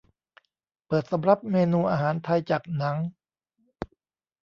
[0.87, 2.97] เปิดสำรับเมนูอาหารไทยจากหนัง